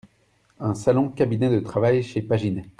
[0.59, 2.67] Un salon-cabinet de travail chez Paginet.